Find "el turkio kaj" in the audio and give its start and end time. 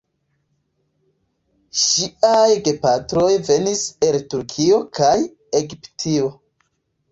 4.09-5.13